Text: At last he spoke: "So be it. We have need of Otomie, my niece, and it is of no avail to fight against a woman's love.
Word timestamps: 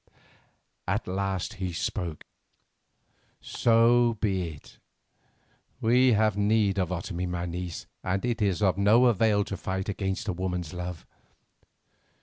At 0.87 1.07
last 1.07 1.53
he 1.61 1.71
spoke: 1.73 2.23
"So 3.39 4.17
be 4.19 4.47
it. 4.47 4.79
We 5.79 6.13
have 6.13 6.35
need 6.35 6.79
of 6.79 6.89
Otomie, 6.91 7.27
my 7.29 7.45
niece, 7.45 7.85
and 8.03 8.25
it 8.25 8.41
is 8.41 8.63
of 8.63 8.79
no 8.79 9.05
avail 9.05 9.43
to 9.43 9.55
fight 9.55 9.89
against 9.89 10.27
a 10.27 10.33
woman's 10.33 10.73
love. 10.73 11.05